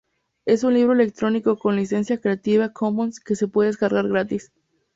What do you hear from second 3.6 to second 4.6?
descargar gratis.